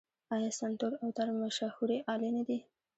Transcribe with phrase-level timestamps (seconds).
[0.33, 2.59] آیا سنتور او تار مشهورې الې نه دي؟